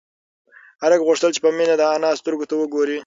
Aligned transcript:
هلک 0.83 0.99
غوښتل 1.07 1.29
چې 1.35 1.43
په 1.45 1.49
مينه 1.57 1.75
د 1.77 1.83
انا 1.95 2.09
سترگو 2.19 2.45
ته 2.49 2.55
وگوري. 2.57 2.97